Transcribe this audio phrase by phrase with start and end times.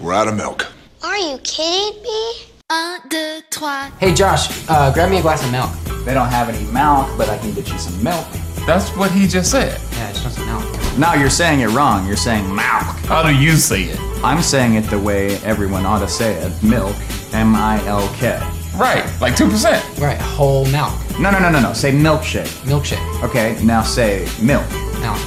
[0.00, 0.66] We're out of milk.
[1.02, 2.32] Are you kidding me?
[2.70, 3.90] Un, deux, trois.
[3.98, 5.70] Hey Josh, uh, grab me a glass of milk.
[6.04, 8.26] They don't have any milk, but I can get you some milk.
[8.66, 9.80] That's what he just said.
[9.92, 10.98] Yeah, I just want some milk.
[10.98, 12.06] No, you're saying it wrong.
[12.06, 12.84] You're saying milk.
[13.06, 13.98] How do you say it?
[14.22, 16.62] I'm saying it the way everyone ought to say it.
[16.62, 16.94] Milk.
[17.32, 18.38] M I L K.
[18.76, 19.98] Right, like 2%.
[20.00, 20.92] Right, whole milk.
[21.18, 21.72] No, no, no, no, no.
[21.72, 22.46] Say milkshake.
[22.64, 23.24] Milkshake.
[23.24, 24.70] Okay, now say milk.
[25.00, 25.18] Milk.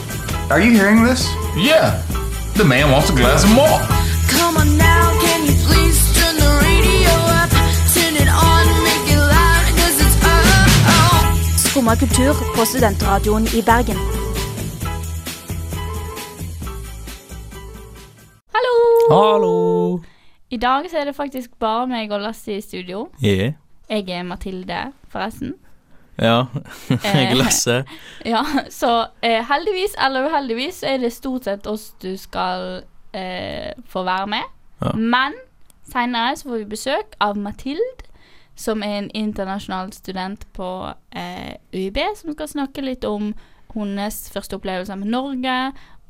[0.50, 1.28] Are you hearing this?
[1.58, 2.02] Yeah.
[2.56, 3.82] The man wants a glass of milk.
[4.38, 7.52] Come on now, can you please turn the radio up?
[7.96, 10.46] Turn it on, make it loud, cause it's up.
[10.94, 11.22] Oh.
[11.58, 13.98] Skumma kultur på studentradioen i Bergen.
[18.54, 18.76] Hallo!
[19.10, 20.00] Hallo!
[20.50, 23.08] I dag så er det faktisk bare meg og Lasse i studio.
[23.24, 23.54] Yeah.
[23.90, 25.54] Jeg er Mathilde, forresten.
[26.20, 26.46] Ja,
[26.90, 27.84] jeg er Lasse.
[28.34, 33.72] Ja, så eh, heldigvis eller uheldigvis så er det stort sett oss du skal eh,
[33.88, 34.44] få være med.
[34.82, 34.94] Ja.
[34.96, 35.38] Men
[35.92, 38.08] seinere så får vi besøk av Mathilde,
[38.56, 40.70] som er en internasjonal student på
[41.16, 43.34] eh, UiB, som skal snakke litt om
[43.74, 45.58] hennes første opplevelser med Norge,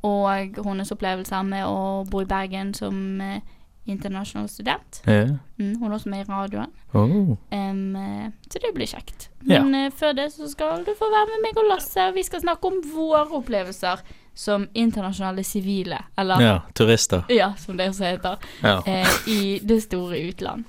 [0.02, 3.42] og hennes opplevelser med å bo i Bergen som eh,
[3.86, 5.02] internasjonal student.
[5.06, 5.36] Yeah.
[5.58, 6.72] Mm, hun er også med i radioen.
[6.94, 7.36] Oh.
[7.54, 9.30] Eh, så det blir kjekt.
[9.40, 9.92] Men yeah.
[9.94, 12.10] før det så skal du få være med meg og Lasse.
[12.14, 14.02] Vi skal snakke om våre opplevelser
[14.34, 15.98] som internasjonale sivile.
[16.16, 17.22] Eller ja, turister.
[17.28, 18.36] ja, som det også heter.
[18.62, 18.82] Ja.
[18.86, 20.64] Eh, I det store utland.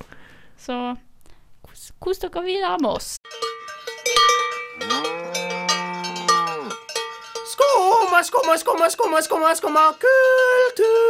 [0.59, 0.95] Så
[1.61, 3.15] kos, kos dere videre med oss.
[7.53, 11.03] Skumma, skumma, skumma, skumma, skumma, skumma kultur.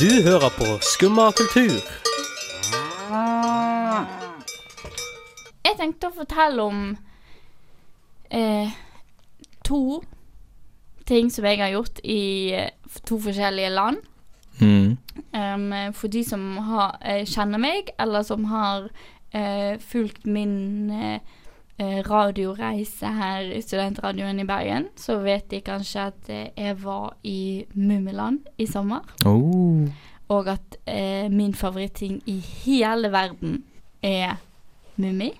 [0.00, 1.80] Du hører på Skumma kultur.
[5.64, 6.84] Jeg tenkte å fortelle om
[8.30, 8.70] eh,
[9.66, 10.00] to
[11.08, 12.22] ting som jeg har gjort i
[12.54, 12.70] eh,
[13.08, 14.06] to forskjellige land.
[14.60, 14.98] Mm.
[15.32, 18.90] Um, for de som har, eh, kjenner meg, eller som har
[19.34, 26.28] uh, fulgt min eh, radioreise her i Studentradioen i Bergen, så vet de kanskje at
[26.28, 29.06] jeg var i Mummiland i sommer.
[29.24, 29.88] Oh.
[30.28, 33.62] Og at eh, min favoritting i hele verden
[34.02, 34.36] er
[34.96, 35.32] Mummi.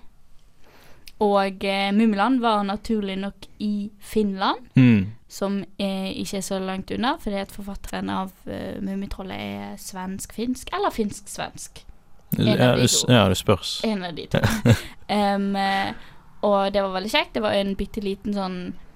[1.21, 5.11] Og eh, Mummiland var naturlig nok i Finland Mm.
[5.29, 10.73] som er, ikke er så langt unna, fordi at forfatteren av uh, Mummitrollet er svensk-finsk,
[10.73, 11.83] eller finsk-svensk.
[12.37, 13.81] Ja, de ja, det spørs.
[13.85, 14.39] En av de to.
[15.11, 15.93] Eh,
[16.41, 17.33] og det var veldig kjekt.
[17.35, 18.90] Det var en bitte liten sånn eh,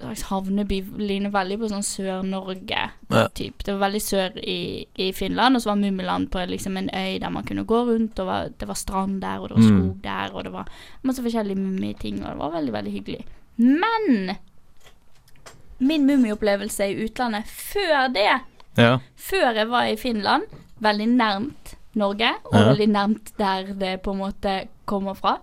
[0.00, 0.80] slags havneby.
[0.98, 2.90] Ligner veldig på sånn Sør-Norge.
[3.10, 3.28] Ja.
[3.34, 3.62] typ.
[3.64, 7.18] Det var veldig sør i, i Finland, og så var Mummiland på liksom en øy
[7.20, 9.68] der man kunne gå rundt, og var, det var strand der, og det var Mm.
[9.78, 10.68] skog der, og det var
[11.02, 13.24] masse forskjellige mummiting, og det var veldig, veldig hyggelig.
[13.58, 14.36] Men
[15.78, 18.40] min mummiopplevelse i utlandet før det,
[18.78, 18.98] Ja.
[19.16, 20.42] før jeg var i Finland,
[20.80, 22.64] veldig nærmt Norge, og Ja.
[22.72, 25.38] veldig nærmt der det på en måte kommer fra,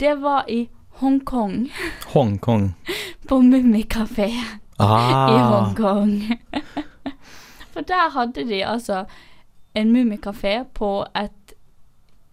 [0.00, 0.68] det var i
[1.00, 1.68] Hongkong,
[2.14, 2.74] Hongkong.
[3.28, 4.40] på Mummikafé i
[4.78, 5.50] Ah.
[5.50, 6.38] Hongkong.
[7.74, 9.04] For der hadde de altså
[9.74, 11.54] en mummikafé på et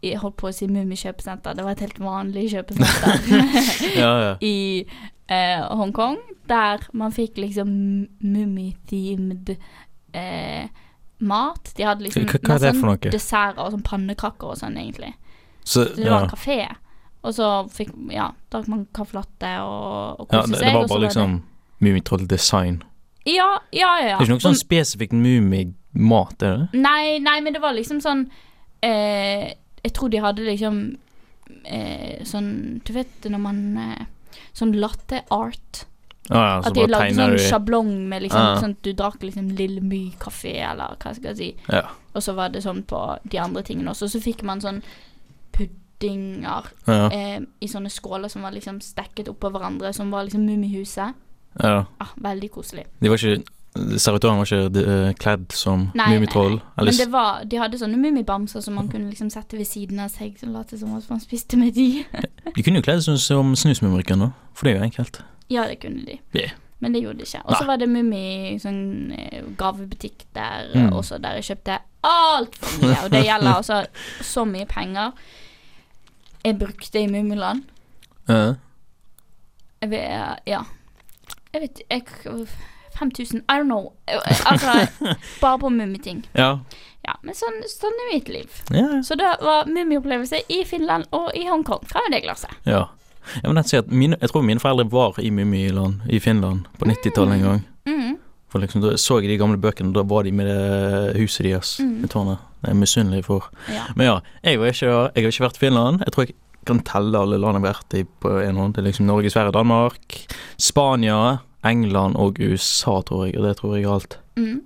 [0.04, 1.54] jeg holdt på å si mummikjøpesenter.
[1.54, 3.20] Det var et helt vanlig kjøpesenter
[4.02, 4.32] Ja, ja.
[4.42, 4.82] i
[5.30, 6.18] eh, Hongkong,
[6.50, 7.70] der man fikk liksom
[8.26, 9.56] mummi-themed
[10.14, 10.66] eh,
[11.22, 11.74] mat.
[11.78, 15.14] De hadde liksom Hva- hva masse desserter og sånn pannekaker og sånn, egentlig.
[15.64, 16.24] Så, Så det var ja.
[16.26, 16.60] en kafé.
[17.22, 20.68] Og så fikk, ja, drakk man caffè latte og, og ja, koste det, seg.
[20.68, 21.36] det var bare liksom
[21.82, 22.80] Mummitroll-design.
[23.30, 24.08] Ja, ja, ja.
[24.08, 24.16] ja.
[24.18, 26.82] Det er ikke noe sånn spesifikt Mummi-mat, er det?
[26.82, 28.24] Nei, nei, men det var liksom sånn
[28.82, 30.80] eh, Jeg tror de hadde liksom
[31.66, 34.02] eh, sånn Du vet når man eh,
[34.58, 35.84] Sånn latte art.
[36.32, 38.58] Ah, ja, At de lagde sånn du sjablong med liksom Ah.
[38.62, 41.50] sånn at du drakk liksom Lille My kaffe, eller hva skal jeg si.
[41.72, 41.86] Ja.
[42.16, 44.10] Og så var det sånn på de andre tingene også.
[44.12, 44.82] Så fikk man sånn
[46.02, 47.10] puddinger Ja.
[47.12, 51.14] eh, i sånne skåler som var liksom stekket oppå hverandre, som var liksom Mummihuset.
[51.62, 51.86] ja.
[52.00, 52.86] Ah, veldig koselig.
[53.02, 53.44] De var ikke
[53.74, 56.58] Servitøren var ikke eh, kledd som Mummitroll?
[56.76, 60.10] Men det var, de hadde sånne mummibamser som man kunne liksom sette ved siden av
[60.12, 62.04] seg, og late som at man spiste med de.
[62.56, 64.32] De kunne jo kledd seg som Snusmumrikken, da.
[64.54, 65.22] For det er jo enkelt.
[65.50, 66.20] ja, det kunne de.
[66.36, 66.52] Yeah.
[66.82, 67.46] Men det gjorde de ikke.
[67.46, 70.92] Og så var det Mummi sånn eh, gavebutikk der Mm.
[70.92, 73.04] også, der jeg kjøpte altfor mye.
[73.06, 73.86] Og det gjelder altså
[74.22, 75.12] så mye penger
[76.46, 77.64] jeg brukte i Mummiland.
[78.30, 78.54] Uh.
[79.82, 80.62] Jeg vet, ja.
[81.54, 82.04] Jeg vet jeg,
[83.00, 83.92] 5000, I don't know.
[84.46, 84.88] Altså,
[85.42, 86.26] bare på mummiting.
[86.38, 86.58] ja.
[87.02, 88.60] Ja, men sånn, sånn er mitt liv.
[88.70, 92.54] Ja, Så det var mummiopplevelse i Finland og i Hongkong fra det glasset.
[92.66, 92.84] ja.
[93.44, 97.66] At mine, Jeg tror mine foreldre var i Mummiland i Finland på 90-tallet en gang.
[98.52, 101.78] For liksom, Da så jeg de gamle bøkene, da var de med det huset deres.
[101.80, 102.04] Mm.
[102.04, 102.42] i tårnet.
[102.62, 103.48] Det er jeg misunnelig for.
[103.72, 103.86] Ja.
[103.96, 106.04] Men ja, jeg, ikke, jeg har ikke vært i Finland.
[106.06, 106.36] Jeg tror jeg
[106.68, 108.76] kan telle alle land jeg har vært i på en hånd.
[108.76, 110.18] Det er liksom Norge, Sverige, Danmark,
[110.62, 113.40] Spania, England og USA, tror jeg.
[113.40, 114.20] Og det tror jeg er alt.
[114.36, 114.60] Mm.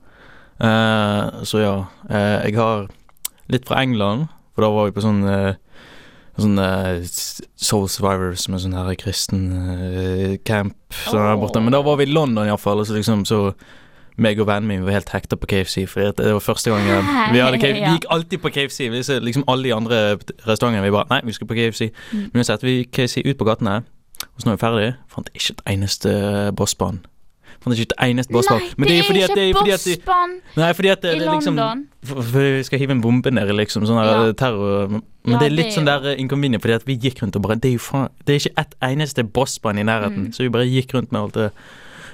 [0.56, 1.76] Uh, så ja.
[2.10, 2.88] Uh, jeg har
[3.52, 5.58] litt fra England, for da var vi på sånn eh,
[6.36, 11.64] Sånn Soul Soul Survivors er sånn her kristen uh, camp sånn der borte.
[11.64, 13.40] Men da var vi i London iallfall, så liksom så
[14.22, 16.86] meg og vennen min var helt hekta på KFC, for det var første gang
[17.34, 17.82] vi hadde KFC.
[17.82, 18.80] Vi gikk alltid på KFC.
[18.92, 19.98] Vi så liksom alle de andre
[20.48, 21.90] restaurantene vi bare Nei, vi skal på KFC.
[22.14, 22.30] Mm.
[22.32, 23.82] Men så satte vi KFC ut på gatene,
[24.24, 26.16] og så når vi er ferdig, fant ikke et eneste
[26.56, 27.04] bossbånd.
[27.64, 28.62] Fant ikke et eneste bossbånd.
[28.78, 31.14] Nei, det er fordi at det er fordi at de- bossbånd Nei, fordi at det,
[31.16, 31.88] i liksom London.
[32.04, 34.32] for, vi skal hive en bombe ned liksom sånn Ja.
[34.34, 35.02] terror Men
[35.34, 37.42] Ja, det er litt det er sånn der inconvenient, fordi at vi gikk rundt og
[37.42, 40.32] bare Det er jo faen Det er ikke ett eneste bossbånd i nærheten, Mm.
[40.34, 41.52] så vi bare gikk rundt med alt det.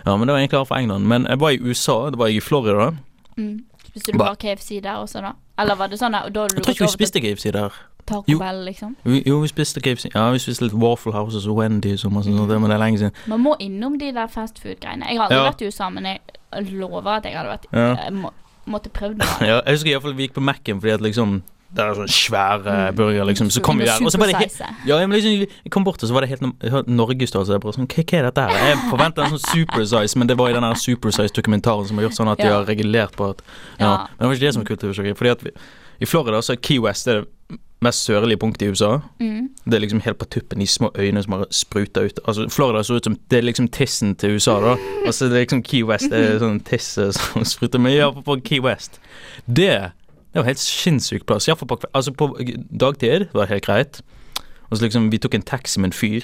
[0.05, 1.05] Ja, men det var egentlig klart for England.
[1.05, 2.95] Men jeg var i USA, det var jeg i Florida.
[3.37, 3.63] Mm.
[3.91, 5.33] Spiste du Ba- bare KFC der også, da?
[5.59, 7.69] Eller var det sånn der, Jeg tror ikke vi spiste KFC der.
[8.11, 8.39] Taco Jo.
[8.43, 8.95] Bell, liksom?
[9.25, 10.11] Jo, vi spiste KFC.
[10.13, 12.99] Ja, vi spiste litt Waffle Houses og Wendy's og masse sånt, men det er lenge
[13.01, 13.15] siden.
[13.31, 15.07] Man må innom de der fast food-greiene.
[15.09, 15.47] Jeg har aldri Ja.
[15.51, 16.19] vært i USA, men jeg
[16.75, 17.95] lover at jeg hadde vært Ja.
[18.05, 18.29] Jeg må,
[18.67, 19.47] måtte prøvd noe.
[19.47, 21.41] Ja, jeg husker iallfall vi gikk på Mac-en fordi at liksom
[21.73, 22.95] Det er sånn svære Mm.
[22.97, 23.47] burger, liksom.
[23.49, 26.03] Så kom vi der, og så var det helt Ja, men liksom, jeg kom bort,
[26.03, 27.59] og så var det helt no- norgesstørrelse.
[27.63, 28.51] Bare sånn, hva, hva er dette her?
[28.67, 30.63] Jeg forventa en sånn supersize, men det var i den
[31.15, 33.41] supersize-dokumentaren som har gjort sånn at de har regulert på at
[33.79, 33.85] ja.
[33.85, 33.97] Ja.
[33.97, 35.17] Men det var ikke det som var kultursjokket.
[35.17, 35.51] Fordi at vi,
[36.01, 37.25] i Florida så er Key West det
[37.81, 38.99] mest sørlige punktet i USA.
[39.19, 39.49] Mm.
[39.65, 42.19] Det er liksom helt på tuppen, de små øyne som har spruta ut.
[42.27, 44.75] Altså, Florida så ut som Det er liksom tissen til USA, da.
[45.05, 47.79] Altså, det er liksom Key West, det er sånn tiss som spruter.
[47.79, 48.99] Men ja, på, Key West
[49.45, 49.91] Det
[50.31, 51.47] det var helt sinnssyk plass.
[51.47, 52.29] Ja, på, altså på
[52.79, 54.01] dagtid var det helt greit.
[54.69, 56.23] Og så liksom, vi tok en taxi med en fyr.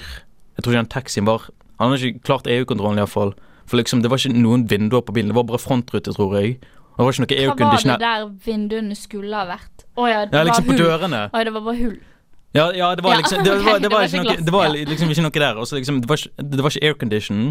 [0.56, 3.34] Jeg tror ikke den taxien var Han hadde ikke klart EU-kontrollen, iallfall.
[3.66, 5.28] For liksom, det var ikke noen vinduer på bilen.
[5.28, 6.56] Det var bare frontrute, tror jeg.
[6.98, 9.84] Det var ikke noe Hva var det der vinduene skulle ha vært?
[9.94, 10.86] Å ja, det Ja, liksom var på hull.
[10.88, 11.20] dørene.
[11.30, 11.98] Å, det var bare hull.
[12.56, 15.22] Ja, ja, det var liksom Det var, det var, ikke, noe, det var liksom ikke
[15.28, 15.60] noe der.
[15.62, 17.42] Også, liksom, det var ikke, det var ikke aircondition.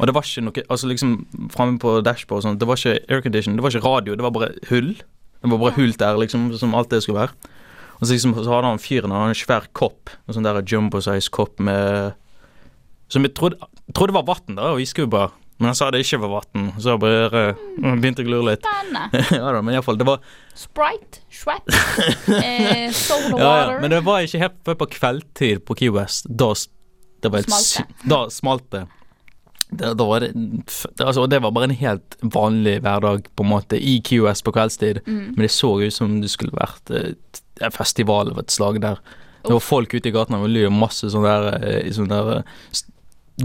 [0.00, 1.14] Og det var ikke noe Altså liksom
[1.54, 4.34] framme på dashbordet og sånn, det var ikke aircondition, det var ikke radio, det var
[4.34, 4.90] bare hull.
[4.96, 7.52] Det var bare hull der, liksom, som alt det skulle være.
[8.00, 10.62] Og så liksom så hadde han fyren han hadde en svær kopp, en sånn der
[10.64, 12.14] jumbo-size kopp med
[13.12, 13.58] Som jeg trodde,
[13.94, 15.30] trodde var vann, da, og vi skulle bare
[15.60, 18.54] Men han sa det ikke var vann, så jeg bare uh, begynte jeg å lure
[18.54, 18.68] litt.
[19.36, 20.22] Ja da, men iallfall, det var
[20.56, 21.68] Sprite, Shrap,
[22.40, 23.44] eh, soda water.
[23.44, 26.30] ja, Men det var ikke helt før på kveldtid på Key West.
[26.32, 26.48] Da,
[27.20, 28.86] det var Smalt Da smalt det.
[29.70, 30.32] Det, da var det,
[30.98, 35.04] altså, det var bare en helt vanlig hverdag på en måte i West på kveldstid.
[35.06, 35.34] Mm.
[35.36, 37.12] Men det så ut som det skulle vært eh,
[37.60, 38.98] en festival av et slag der.
[39.44, 42.80] Det var folk ute i gatene, og det masse sånne der, eh, sånne der eh,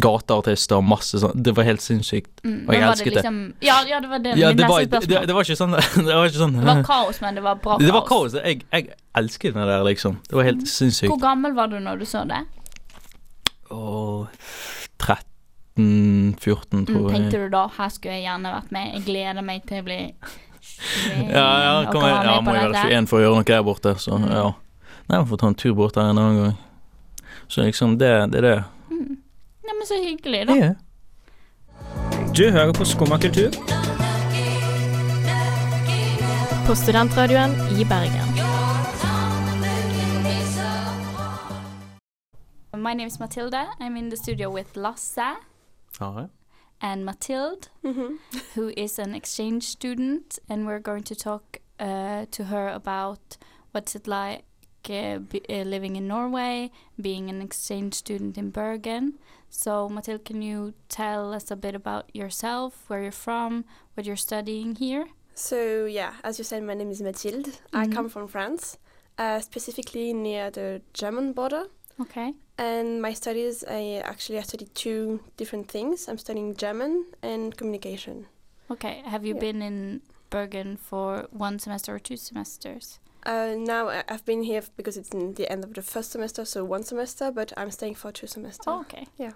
[0.01, 1.36] gateartister og masse sånn.
[1.44, 2.31] Det var helt sinnssykt.
[2.44, 3.13] Mm, Og jeg elsket det.
[3.19, 4.36] liksom, Ja, ja, det var det.
[4.38, 5.71] Ja, det, var, det, det, var ikke sånn
[6.07, 7.86] Det var sånn Det var kaos, men det var bra kaos.
[7.86, 8.33] Det var kaos.
[8.39, 10.18] Jeg, jeg elsket det der, liksom.
[10.30, 11.09] Det var helt sinnssykt.
[11.13, 12.44] Hvor gammel var du når du så det?
[13.71, 14.27] Og
[15.01, 15.25] 13-14,
[15.75, 17.12] Mm, tror jeg.
[17.12, 18.94] tenkte du da her skulle jeg gjerne vært med?
[18.95, 19.97] Jeg gleder meg til å bli
[21.36, 23.65] Ja, ja, kan jeg, ja må jo jeg være 21 for å gjøre noe der
[23.68, 24.30] borte, så Mm.
[24.31, 24.45] ja.
[25.09, 26.56] Nei, vi får ta en tur bort der en annen gang.
[27.51, 28.56] Så liksom, det, det er det.
[29.68, 30.56] Ja, men så hyggelig, da.
[30.56, 30.74] Ja.
[32.38, 33.50] Du hører på Skumma kultur.
[36.68, 38.28] På studentradioen i Bergen.
[42.74, 43.66] My name is Matilda.
[43.80, 45.36] I'm in the studio with Lasse
[46.00, 46.28] Hi.
[46.81, 47.69] and Matilde,
[48.56, 53.38] who is an exchange student, and we're going to talk uh, to her about
[53.72, 54.44] what's it like
[54.90, 56.69] uh, be, uh, living in Norway,
[57.02, 59.14] being an exchange student in Bergen.
[59.49, 64.16] So, Mathilde, can you tell us a bit about yourself, where you're from, what you're
[64.18, 65.07] studying here?
[65.33, 67.59] So yeah, as you said, my name is Mathilde.
[67.73, 67.94] I Mhm.
[67.94, 68.78] come from France,
[69.18, 71.66] uh, specifically near the German border.
[71.99, 72.33] Okay.
[72.57, 76.07] And my studies, I actually I studied two different things.
[76.07, 78.28] I'm studying German and communication.
[78.71, 79.02] Okay.
[79.06, 79.42] Have you Yeah.
[79.42, 82.99] been in Bergen for one semester or two semesters?
[83.26, 86.64] Uh, now I've been here because it's in the end of the first semester, so
[86.64, 88.66] one semester, but I'm staying for two semesters.
[88.68, 89.08] Oh, okay.
[89.18, 89.32] Yeah.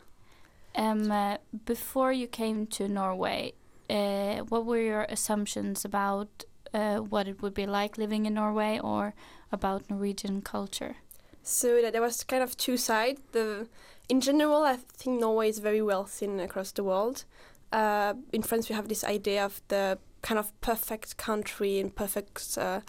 [0.76, 3.54] Um, uh, before you came to Norway,
[3.90, 6.44] uh, what were your assumptions about
[6.74, 9.16] uh, what it would be like living in Norway or
[9.52, 10.98] about Norwegian culture?
[11.42, 13.20] So that there was kind of two sides.
[13.32, 13.68] The
[14.08, 17.26] in general, I think Norway is very well seen across the world.
[17.72, 22.58] Uh, in France, we have this idea of the kind of perfect country and perfect
[22.58, 22.82] uh,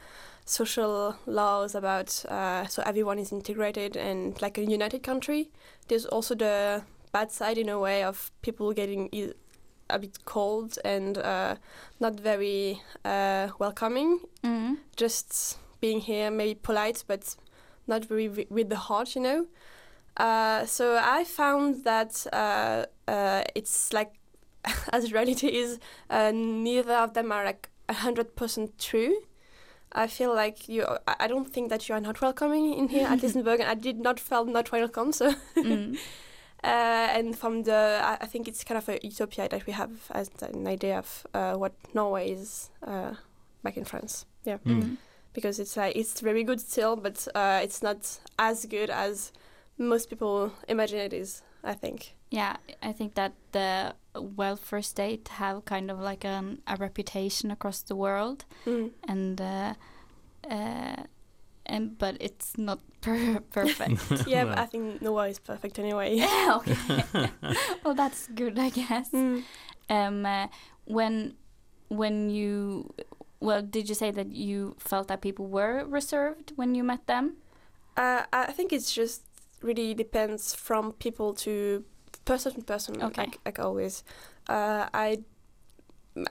[0.51, 5.49] social laws about uh, so everyone is integrated and like a united country.
[5.89, 9.33] There's also the bad side in a way of people getting i-
[9.89, 11.55] a bit cold and uh,
[12.01, 14.21] not very uh, welcoming.
[14.43, 14.77] Mm.
[14.97, 17.37] Just being here, maybe polite, but
[17.87, 19.47] not very wi- with the heart, you know.
[20.17, 24.13] Uh, so I found that uh, uh, it's like,
[24.93, 25.79] as reality is,
[26.11, 29.15] uh, neither of them are like hundred percent true.
[29.93, 30.85] I feel like you.
[31.09, 33.67] I I don't think that you are not welcoming in here at least in Bergen.
[33.67, 35.13] I did not felt not welcome.
[35.13, 35.97] So, Mm.
[36.65, 39.91] uh, and from the, I, I think it's kind of a utopia that we have
[40.11, 43.15] as an idea of uh, what Norway is uh,
[43.63, 44.27] back in France.
[44.45, 44.97] Yeah, Mm.
[45.33, 49.33] because it's like it's very good still, but uh, it's not as good as
[49.79, 51.43] most people imagine it is.
[51.65, 52.15] I think.
[52.31, 57.83] Yeah, I think that the welfare state have kind of like an, a reputation across
[57.83, 58.91] the world, Mm.
[59.09, 59.75] and uh,
[60.49, 60.97] uh,
[61.67, 64.27] and but it's not per- perfect.
[64.27, 66.21] yeah, but I think Norway is perfect anyway.
[66.51, 67.31] okay.
[67.85, 69.11] well, that's good, I guess.
[69.11, 69.43] Mm.
[69.89, 70.47] Um, uh,
[70.85, 71.35] when
[71.89, 72.95] when you
[73.41, 77.37] well, did you say that you felt that people were reserved when you met them?
[77.97, 79.23] Uh, I think it's just
[79.63, 81.85] really depends from people to
[82.33, 83.03] person to person.
[83.03, 83.23] Okay.
[83.23, 84.05] Like, like always,
[84.49, 85.07] uh, I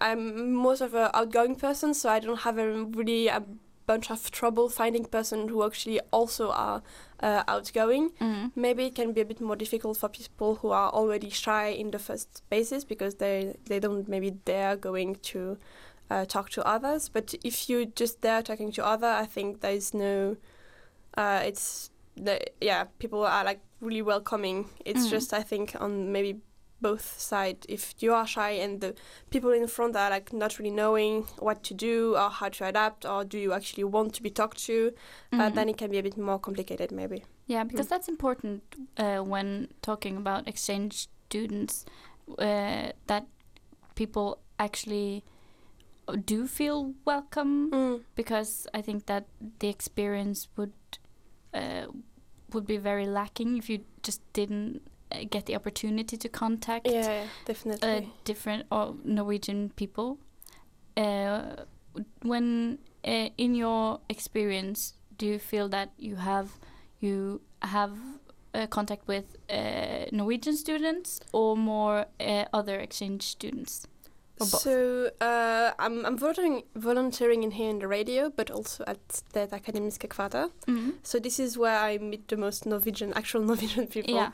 [0.02, 2.68] I'm most of an outgoing person, so I don't have a
[3.00, 3.44] really a
[3.90, 6.84] bunch of trouble finding person who actually also are
[7.22, 8.12] uh, outgoing.
[8.22, 8.52] Mm.
[8.56, 11.92] Maybe it can be a bit more difficult for people who are already shy in
[11.92, 15.58] the first basis because they they don't maybe dare going to
[16.12, 17.10] uh, talk to others.
[17.10, 20.38] But if you just dare talking to other, I think there is no.
[21.18, 21.90] Uh, it's
[22.24, 24.66] the yeah people are like really welcoming.
[24.86, 25.12] It's Mm.
[25.12, 26.42] just I think on maybe
[26.82, 27.66] both sides.
[27.68, 28.94] If you are shy and the
[29.32, 33.06] people in front are like not really knowing what to do or how to adapt
[33.06, 34.94] or do you actually want to be talked to,
[35.34, 35.56] uh, Mhm.
[35.56, 37.24] then it can be a bit more complicated maybe.
[37.48, 38.62] Yeah, because that's important
[38.98, 40.94] uh, when talking about exchange
[41.28, 41.86] students,
[42.38, 43.26] uh, that
[43.96, 45.24] people actually
[46.26, 47.72] do feel welcome.
[47.72, 48.04] Mm.
[48.16, 49.26] Because I think that
[49.60, 50.74] the experience would
[51.54, 51.88] uh,
[52.54, 57.02] would be very lacking if you just didn't uh, get the opportunity to contact Yeah,
[57.02, 57.90] yeah, definitely.
[57.90, 60.18] uh, different or Norwegian people.
[60.98, 61.42] Uh,
[62.22, 66.50] when uh, in your experience, do you feel that you have
[67.00, 67.94] you have
[68.54, 73.88] uh, contact with uh, Norwegian students or more uh, other exchange students?
[74.46, 79.48] So uh, I'm I'm volunteering volunteering in here in the radio, but also at the
[79.48, 80.50] Akademiske Kvarter.
[80.68, 80.94] Mhm.
[81.04, 84.16] So this is where I meet the most Norwegian, actual Norwegian people.
[84.16, 84.32] Yeah.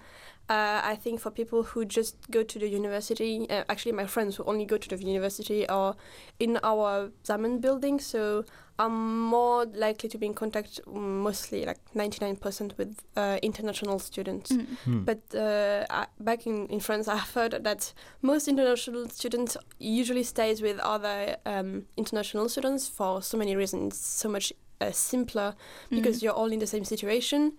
[0.47, 4.35] Uh, I think for people who just go to the university, uh, actually my friends
[4.35, 5.95] who only go to the university are
[6.39, 8.45] in our Sammen building, so
[8.77, 14.51] I'm more likely to be in contact mm, mostly like 99% with uh, international students.
[14.51, 14.65] Mm.
[14.83, 15.03] Hmm.
[15.03, 20.61] But uh, I, back in, in France, I've heard that most international students usually stays
[20.61, 23.95] with other um, international students for so many reasons.
[23.95, 25.55] It's so much uh, simpler
[25.89, 26.23] because Mm.
[26.23, 27.53] you're all in the same situation.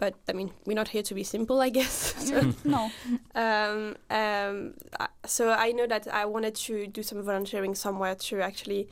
[0.00, 2.14] But I mean, we're not here to be simple, I guess.
[2.28, 2.90] so, no.
[3.34, 8.40] um, um, I- so I know that I wanted to do some volunteering somewhere to
[8.40, 8.88] actually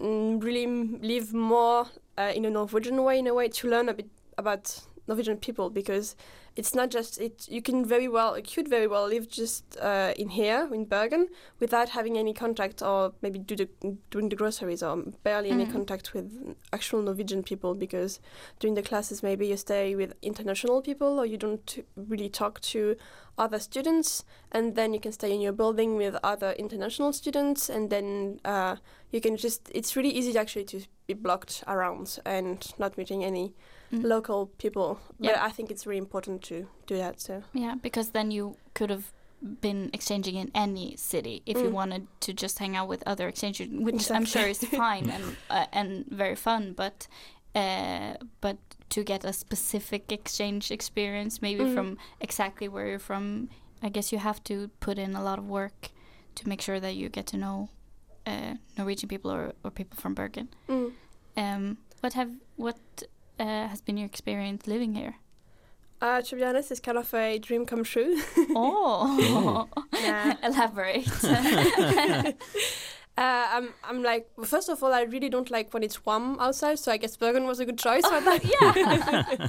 [0.00, 3.94] mm, really live more uh, in a Norwegian way, in a way to learn a
[3.94, 4.08] bit
[4.38, 4.80] about
[5.10, 6.14] Norwegian people because
[6.60, 7.46] it's not just it.
[7.56, 11.28] You can very well, you could very well live just uh, in here in Bergen
[11.60, 13.68] without having any contact or maybe do the
[14.10, 14.94] doing the groceries or
[15.28, 15.72] barely any Mhm.
[15.76, 16.26] contact with
[16.72, 18.20] actual Norwegian people because
[18.60, 21.78] during the classes maybe you stay with international people or you don't
[22.10, 22.96] really talk to
[23.38, 27.88] other students and then you can stay in your building with other international students and
[27.90, 28.74] then uh,
[29.12, 33.54] you can just it's really easy actually to be blocked around and not meeting any
[33.92, 34.04] Mm.
[34.04, 35.44] local people but Yeah.
[35.48, 36.54] i think it's really important to
[36.86, 39.04] do that so Yeah, because then you could have
[39.60, 41.72] been exchanging in any city if you Mm.
[41.80, 45.66] wanted to just hang out with other exchange which I'm sure is fine and uh,
[45.72, 46.74] and very fun.
[46.74, 47.08] But
[47.54, 48.56] uh, but
[48.90, 51.74] to get a specific exchange experience, maybe Mhm.
[51.74, 53.48] from exactly where you're from,
[53.82, 55.90] I guess you have to put in a lot of work
[56.34, 57.68] to make sure that you get to know
[58.26, 60.48] uh, Norwegian people or, or people from Bergen.
[60.68, 60.92] Mm.
[61.36, 62.76] Um, what have what
[63.40, 65.14] uh, has been your experience living here?
[66.02, 68.16] uh, to be honest it's kind of a dream come true
[68.56, 69.68] Oh,
[70.00, 70.36] Yeah.
[70.42, 71.08] elaborate.
[73.18, 76.38] Uh, I'm, I'm like, well, first of all, I really don't like when it's warm
[76.40, 78.40] outside, so I guess Bergen was a good choice for that.
[78.62, 79.48] yeah.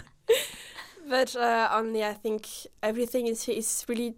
[1.10, 2.48] but uh, only I think
[2.84, 4.16] everything is is really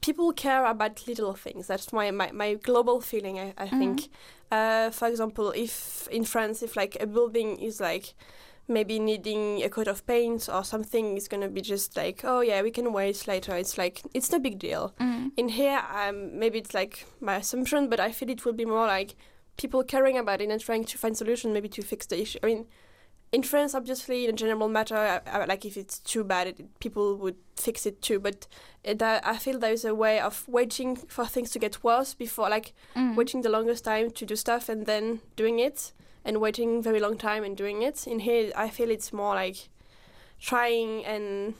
[0.00, 1.66] people care about little things.
[1.66, 3.40] That's my my, my global feeling.
[3.40, 4.10] I, I think.
[4.52, 8.14] Uh, for example, if in France, if like a building is like
[8.68, 12.60] maybe needing a coat of paint or something is gonna be just like oh yeah
[12.62, 13.56] we can wait later.
[13.56, 14.94] It's like it's no big deal.
[15.00, 15.30] Mm.
[15.36, 18.86] in here um, maybe it's like my assumption but i feel it will be more
[18.86, 19.14] like
[19.56, 22.38] people caring about it and trying to find solution maybe to fix the issue.
[22.42, 22.66] I mean
[23.30, 26.80] in france obviously in a general matter I, I, like if it's too bad it,
[26.80, 28.18] people would fix it too.
[28.20, 28.46] But
[28.84, 32.48] it, uh, i feel there's a way of waiting for things to get worse before
[32.48, 33.16] like Mm.
[33.16, 35.92] waiting the longest time to do stuff and then doing it
[36.24, 39.68] and waiting very long time and doing it in here i feel it's more like
[40.40, 41.54] trying and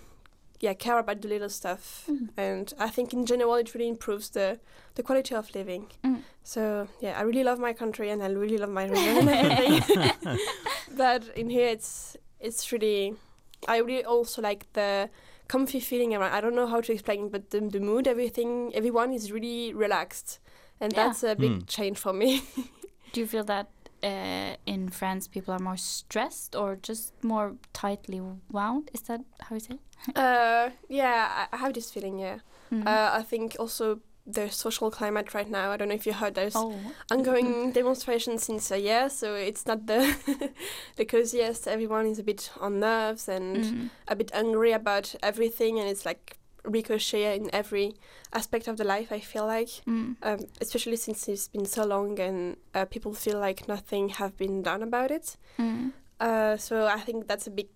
[0.60, 2.28] yeah care about the little stuff Mm.
[2.36, 4.58] and i think in general it really improves the
[4.94, 6.22] the quality of living Mm.
[6.42, 10.38] so yeah i really love my country and i really love my region and everything
[10.96, 13.14] but in here it's it's really
[13.68, 15.08] i really also like the
[15.48, 18.72] comfy feeling around i don't know how to explain it, but the, the mood everything
[18.74, 20.40] everyone is really relaxed
[20.80, 21.04] and Yeah.
[21.08, 21.66] that's a big Mm.
[21.66, 22.42] change for me
[23.12, 23.68] Do you feel that
[24.02, 28.90] uh, in France people are more stressed or just more tightly wound?
[28.94, 29.74] Is that how you say?
[29.74, 29.80] it?
[30.16, 32.18] Uh, yeah, I, I have this feeling.
[32.20, 32.38] Yeah,
[32.70, 32.86] Mhm.
[32.86, 35.72] uh, I think also the social climate right now.
[35.72, 36.74] I don't know if you heard there's oh,
[37.10, 40.14] ongoing demonstrations since a year, so it's not the
[40.96, 41.66] the coziest.
[41.66, 43.90] Everyone is a bit on nerves and mm.
[44.06, 46.37] a bit angry about everything, and it's like
[46.68, 47.94] ricochet in every
[48.32, 49.10] aspect of the life.
[49.10, 50.16] I feel like, Mm.
[50.22, 54.62] um, especially since it's been so long and uh, people feel like nothing have been
[54.62, 55.36] done about it.
[55.58, 55.92] Mm.
[56.20, 57.68] Uh, so I think that's a big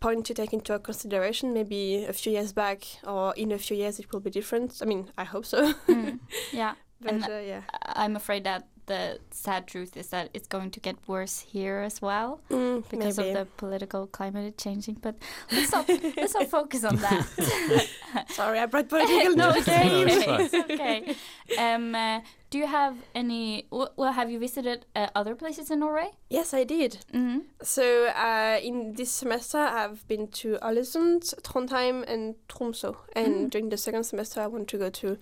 [0.00, 1.52] point to take into consideration.
[1.54, 4.80] Maybe a few years back, or in a few years, it will be different.
[4.82, 5.72] I mean, I hope so.
[5.88, 6.18] Mm.
[6.52, 10.80] Yeah, but uh, yeah, I'm afraid that the sad truth is that it's going to
[10.80, 13.30] get worse here as well mm, because maybe.
[13.30, 14.98] of the political climate changing.
[15.00, 15.16] But
[15.52, 17.26] let's not let's not focus on that.
[18.30, 19.58] Sorry, I brought political no, notes.
[19.58, 20.04] it's okay.
[20.04, 21.16] No, it's okay.
[21.58, 23.66] Um, uh, do you have any?
[23.70, 26.10] Well, have you visited uh, other places in Norway?
[26.30, 26.98] Yes, I did.
[27.12, 27.38] Mm-hmm.
[27.62, 32.94] So uh, in this semester, I've been to Ålesund, Trondheim, and Tromsø.
[33.16, 33.50] And Mm.
[33.50, 35.16] during the second semester, I want to go to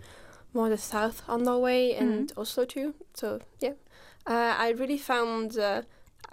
[0.54, 2.38] more the south of Norway and Mm.
[2.38, 2.94] Oslo too.
[3.14, 3.75] So yeah,
[4.26, 5.83] uh, I really found uh,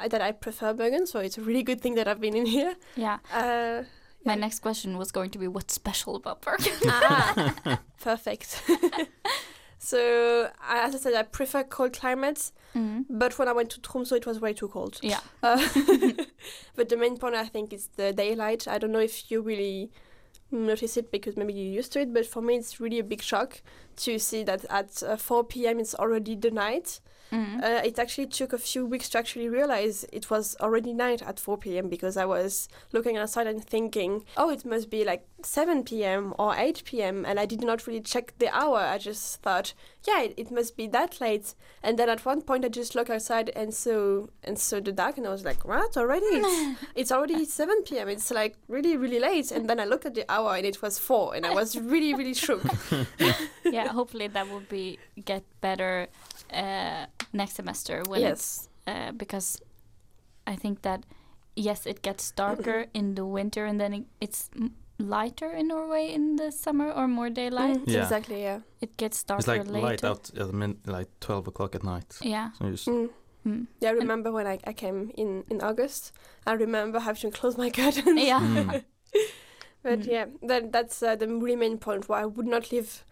[0.10, 1.06] that I prefer Bergen.
[1.08, 2.76] So it's a really good thing that I've been in here.
[2.96, 3.20] Yeah.
[3.34, 3.84] Uh,
[4.26, 4.42] My Yeah.
[4.42, 6.74] next question was going to be what's special about Bergen.
[6.88, 8.62] ah, perfect.
[9.80, 12.52] so as I said, I prefer cold climates.
[12.76, 13.06] mm.
[13.10, 15.00] But when I went to Tromsø, it was way too cold.
[15.02, 15.22] Yeah.
[15.42, 15.58] Uh,
[16.76, 18.68] but the main point I think is the daylight.
[18.68, 19.90] I don't know if you really
[20.52, 23.22] notice it because maybe you're used to it, but for me it's really a big
[23.22, 23.62] shock
[23.98, 25.80] to see that at uh, 4 p.m.
[25.80, 27.00] it's already the night.
[27.32, 27.64] Mm.
[27.64, 31.40] Uh, it actually took a few weeks to actually realize it was already night at
[31.40, 31.88] 4 p.m.
[31.88, 36.34] because I was looking outside and thinking, oh, it must be like 7 p.m.
[36.40, 37.26] or 8 p.m.
[37.26, 38.80] And I did not really check the hour.
[38.80, 39.74] I just thought,
[40.08, 41.54] yeah, it, it must be that late.
[41.84, 45.18] And then at one point, I just looked outside and saw and saw the dark,
[45.18, 45.98] and I was like, what?
[45.98, 46.26] Already?
[46.26, 48.10] It's, it's already 7 p.m.
[48.10, 49.52] It's like really, really late.
[49.52, 52.14] And then I looked at the hour, and it was 4, and I was really,
[52.14, 52.62] really shook.
[53.66, 56.08] yeah, hopefully that will be get better
[56.54, 58.32] uh, next semester when yes.
[58.32, 59.62] it's uh, because
[60.48, 61.04] I think that
[61.56, 64.50] yes, it gets darker in the winter and then it, it's
[64.98, 67.78] lighter in Norway in the summer or more daylight.
[67.78, 68.04] Mm, Yeah.
[68.04, 68.60] Exactly, yeah.
[68.82, 69.88] It gets darker It's like later.
[69.88, 72.18] light out at min- like 12 o'clock at night.
[72.22, 72.52] Yeah.
[72.58, 73.10] So you just, Mm.
[73.48, 73.68] Mm.
[73.80, 76.12] Yeah, I remember when I, I came in, in August.
[76.46, 78.20] I remember having to close my curtains.
[78.22, 78.82] Yeah.
[79.84, 80.08] But Mm.
[80.08, 83.06] yeah, that, that's uh, the really main point why I would not live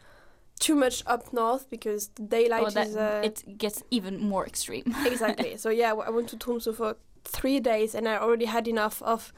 [0.59, 4.45] too much up north because the daylight Oh, that is uh, it gets even more
[4.45, 4.83] extreme.
[5.05, 5.55] exactly.
[5.57, 9.31] so yeah, I went to Tromsø for three days and I already had enough of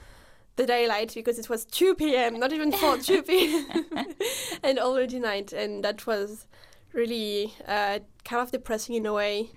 [0.56, 2.40] the daylight because it was 2 p.m.
[2.40, 3.86] Not even 4, 2 p.m.
[4.64, 6.48] and already night, and that was
[6.94, 9.52] really uh, kind of depressing in a way.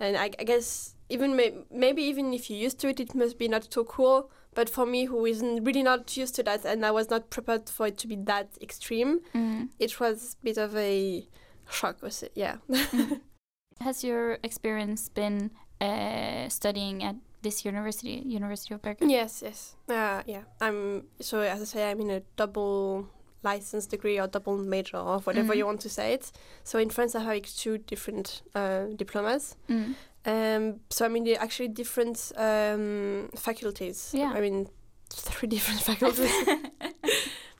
[0.00, 3.38] And I, I guess even may- maybe even if you're used to it, it must
[3.38, 4.30] be not so cool.
[4.58, 7.68] But for me, who isn't really not used to that, and I was not prepared
[7.68, 9.68] for it to be that extreme, Mm.
[9.78, 11.28] it was a bit of a
[11.70, 12.02] shock.
[12.02, 12.32] Was it?
[12.34, 12.56] Yeah.
[13.80, 19.08] Has your experience been uh, studying at this university, University of Bergen?
[19.08, 19.76] yes, yes.
[19.88, 20.42] Uh, yeah.
[20.60, 23.06] I'm so as I say, I'm in a double
[23.44, 25.58] license degree or double major or whatever Mhm.
[25.58, 26.32] you want to say it.
[26.64, 29.54] So in France, I have two different uh, diplomas.
[29.68, 29.94] Mm.
[30.28, 34.10] Um, so I mean, they're actually different um, faculties.
[34.12, 34.32] Yeah.
[34.36, 34.68] I mean,
[35.10, 36.32] three different faculties.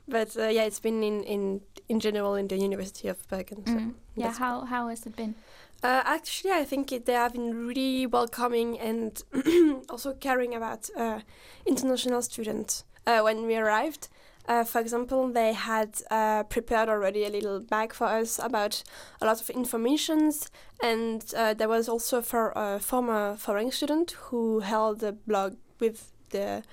[0.07, 3.65] but uh, yeah, it's been in, in in general in the University of Bergen.
[3.65, 3.93] So Mm.
[4.15, 5.33] Yeah, how how has it been?
[5.81, 9.23] Uh, actually, I think it, they have been really welcoming and
[9.89, 11.21] also caring about uh,
[11.65, 12.83] international students.
[13.07, 14.09] Uh, when we arrived,
[14.49, 18.81] Uh, for example, they had uh, prepared already a little bag for us about
[19.21, 20.49] a lot of informations,
[20.81, 26.11] and uh, there was also for a former foreign student who held a blog with
[26.31, 26.63] the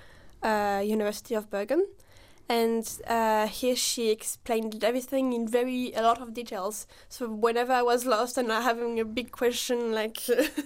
[0.41, 1.85] uh, University of Bergen,
[2.49, 6.87] and uh, here she explained everything in very a lot of details.
[7.09, 10.17] So whenever I was lost and I having a big question, like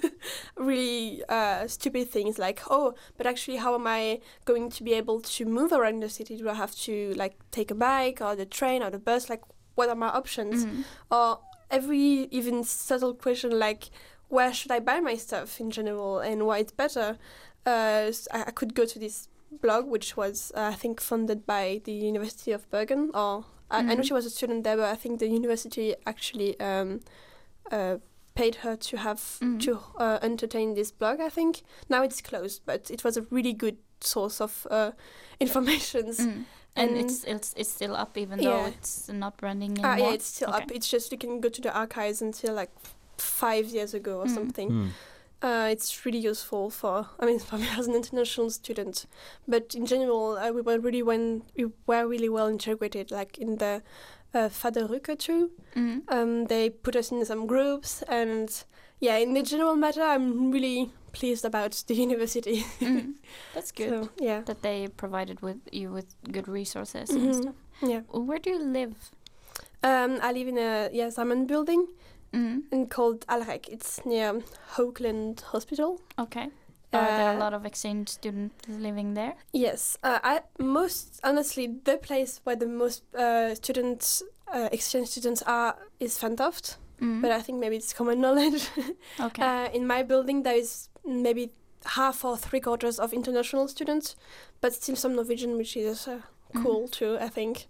[0.58, 5.22] really uh, stupid things, like oh, but actually, how am I going to be able
[5.22, 6.38] to move around the city?
[6.38, 9.30] Do I have to like take a bike or the train or the bus?
[9.30, 9.41] Like,
[9.76, 10.65] what are my options?
[10.65, 10.84] Mhm.
[11.10, 11.39] Or
[11.70, 13.89] every even subtle question like
[14.28, 17.17] where should I buy my stuff in general and why it's better.
[17.65, 21.92] Uh, I could go to this blog, which was uh, I think funded by the
[21.94, 24.06] University of Bergen, or I, I know Mhm.
[24.08, 27.00] she was a student there, but I think the university actually um,
[27.72, 27.98] uh,
[28.36, 29.60] paid her to have Mhm.
[29.66, 31.20] to uh, entertain this blog.
[31.20, 34.92] I think now it's closed, but it was a really good source of uh,
[35.40, 36.20] informations.
[36.20, 36.46] Mm.
[36.76, 40.08] And, And- it's it's it's still up even though it's not running Ah, anymore.
[40.10, 40.64] yeah, it's still Okay.
[40.64, 40.72] up.
[40.72, 42.72] It's just you can go to the archives until like
[43.18, 44.34] five years ago or Mm.
[44.36, 44.70] something.
[44.70, 44.88] Hmm.
[45.42, 49.06] Uh, it's really useful for, I mean, for me as an international student.
[49.48, 53.12] But in general, uh, we were really when we were really well integrated.
[53.12, 53.82] Like in the
[54.34, 56.02] uh, fadderuke too, Mhm.
[56.10, 58.50] um, they put us in some groups, and
[59.00, 62.64] yeah, in the general matter, I'm really pleased about the university.
[62.80, 63.16] Mm.
[63.54, 63.90] That's good.
[63.90, 64.42] So, yeah.
[64.46, 67.42] That they provided with you with good resources and Mhm.
[67.42, 67.56] stuff.
[67.82, 68.02] Yeah.
[68.12, 68.94] Where do you live?
[69.84, 71.88] Um, I live in a yeah Sammen building,
[72.34, 72.62] Mm.
[72.72, 73.67] and called Alrek.
[73.70, 74.41] It's near
[74.76, 76.00] Haukeland Hospital.
[76.17, 76.50] Okay.
[76.94, 79.34] Are there a Uh, lot of exchange students living there?
[79.54, 85.41] Yes, uh, I most honestly the place where the most uh, students uh, exchange students
[85.48, 87.22] are is Fantoft, Mm.
[87.22, 88.67] but I think maybe it's common knowledge.
[89.20, 89.41] Okay.
[89.44, 91.52] uh, in my building, there is maybe
[91.86, 94.15] half or three quarters of international students,
[94.62, 96.20] but still some Norwegian, which is uh,
[96.62, 97.17] cool too.
[97.20, 97.67] I think.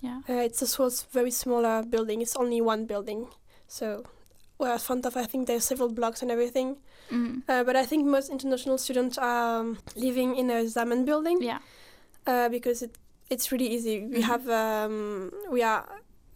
[0.00, 0.20] Yeah.
[0.28, 2.22] Uh, it's a sort of very smaller building.
[2.22, 3.26] It's only one building,
[3.70, 4.04] so.
[4.58, 6.76] Well, at Fantoft, I think there's several blocks and everything.
[7.10, 7.42] Mm.
[7.48, 9.64] Uh, but I think most international students are
[9.96, 11.38] living in a Sammen building.
[11.42, 11.60] Yeah.
[12.26, 12.98] Uh, because it
[13.30, 13.96] it's really easy.
[14.06, 14.22] We Mhm.
[14.32, 15.82] have um, we are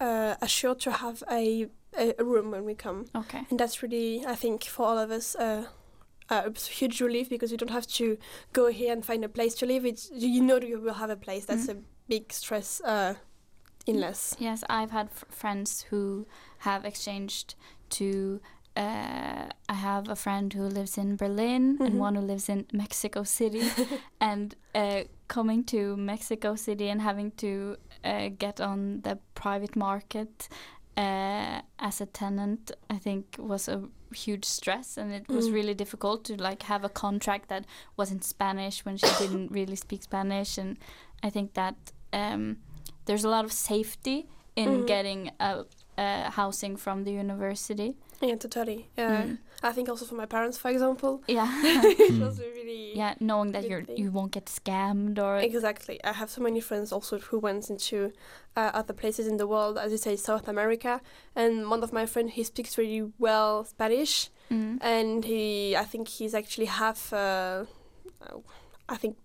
[0.00, 1.66] uh, assured to have a,
[1.98, 3.42] a a room when we come, Okay.
[3.50, 5.34] and that's really I think for all of us.
[5.36, 5.64] Uh,
[6.30, 8.16] a huge relief because you don't have to
[8.54, 9.84] go here and find a place to live.
[9.84, 11.44] It's you know you will have a place.
[11.44, 11.76] That's Mhm.
[11.76, 13.14] a big stress uh,
[13.86, 14.34] in less.
[14.38, 16.24] Yes, I've had f- friends who
[16.64, 17.54] have exchanged
[17.90, 18.40] to.
[18.76, 22.00] Uh, I have a friend who lives in Berlin and Mhm.
[22.06, 23.62] one who lives in Mexico City,
[24.20, 30.48] and uh, coming to Mexico City and having to uh, get on the private market
[30.96, 33.78] uh, as a tenant, I think was a
[34.14, 35.54] huge stress, and it was Mm.
[35.54, 37.64] really difficult to like have a contract that
[37.96, 40.76] was in Spanish when she didn't really speak Spanish, and
[41.26, 41.74] I think that
[42.12, 42.56] um,
[43.06, 44.86] there's a lot of safety in Mhm.
[44.86, 45.64] getting a,
[45.98, 47.96] a housing from the university.
[48.20, 48.88] Yeah, totally.
[48.98, 49.38] Uh, Mm.
[49.62, 51.22] I think also for my parents, for example.
[51.26, 51.48] Yeah.
[51.64, 55.98] it was really yeah, knowing that you're you won't get scammed or Exactly.
[56.04, 58.12] I have so many friends also who went into
[58.56, 61.00] uh, other places in the world, as you say, South America.
[61.34, 64.76] And one of my friends, he speaks really well Spanish, Mm.
[64.82, 67.64] and he, I think he's actually half, uh,
[68.20, 68.36] uh,
[68.88, 69.16] I think.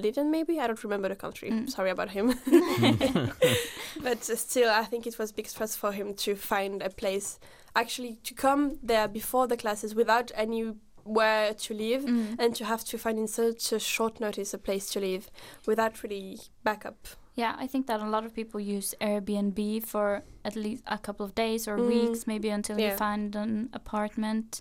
[0.00, 1.50] Bolivian, maybe I don't remember the country.
[1.50, 1.68] Mm.
[1.70, 2.26] Sorry about him,
[4.02, 7.38] but uh, still, I think it was big stress for him to find a place,
[7.74, 12.36] actually to come there before the classes without anywhere to live, Mm.
[12.38, 15.30] and to have to find in such a short notice a place to live
[15.66, 16.96] without really backup.
[17.34, 21.24] Yeah, I think that a lot of people use Airbnb for at least a couple
[21.24, 21.86] of days or Mm.
[21.88, 24.60] weeks, maybe until you find an apartment,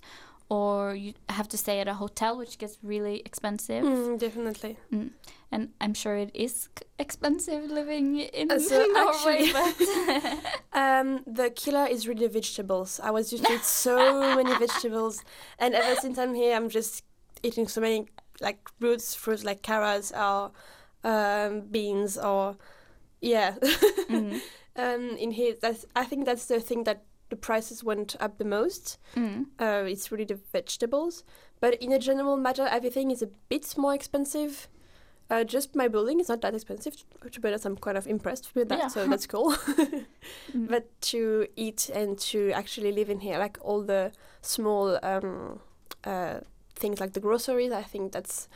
[0.50, 3.84] or you have to stay at a hotel, which gets really expensive.
[3.84, 4.78] Mm, definitely.
[4.94, 5.10] Mm.
[5.52, 10.40] And I'm sure it is c- expensive living in Uh, so Norway, actually-
[10.74, 13.00] Um, the killer is really vegetables.
[13.04, 15.24] I was used to eat so many vegetables,
[15.60, 17.04] and ever since I'm here, I'm just
[17.44, 18.08] eating so many
[18.40, 20.52] like roots, fruits like carrots or
[21.04, 22.56] um, beans or
[23.22, 23.56] yeah.
[24.10, 24.40] Mm.
[24.76, 28.46] um, in here, that's I think that's the thing that the prices went up the
[28.46, 28.98] most.
[29.16, 29.46] Mm.
[29.60, 31.24] Uh, it's really the vegetables,
[31.60, 34.68] but in a general matter, everything is a bit more expensive.
[35.30, 36.96] Uh, just my building is not that expensive.
[37.32, 38.88] To be honest, I'm kind of impressed with that, Yeah.
[38.88, 39.56] so that's cool.
[40.54, 40.70] Mm.
[40.70, 44.12] But to eat and to actually live in here, like all the
[44.42, 45.60] small um,
[46.06, 46.40] uh,
[46.76, 48.48] things like the groceries, I think that's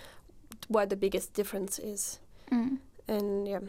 [0.70, 2.20] where the biggest difference is.
[2.52, 2.78] Mm.
[3.08, 3.60] And yeah,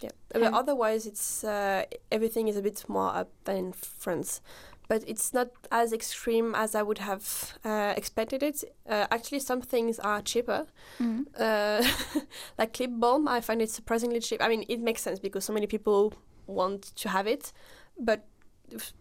[0.00, 0.10] yeah.
[0.28, 4.40] But otherwise, it's uh, everything is a bit more up than in France,
[4.88, 8.64] but it's not as extreme as I would have uh, expected it.
[8.88, 10.66] Uh, actually, some things are cheaper.
[11.00, 11.26] Mm.
[11.38, 11.86] Uh,
[12.58, 14.42] like lip balm, I find it surprisingly cheap.
[14.42, 16.12] I mean, it makes sense because so many people
[16.46, 17.52] want to have it,
[17.98, 18.26] but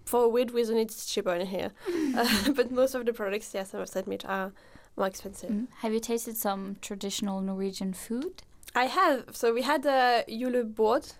[0.05, 1.71] for a weird reason, it's cheaper in here.
[2.15, 4.53] Uh, but most of the products, yes, I must admit, are
[4.97, 5.49] more expensive.
[5.49, 5.67] Mm.
[5.79, 8.43] Have you tasted some traditional Norwegian food?
[8.75, 9.35] I have.
[9.35, 11.13] So we had a julebord.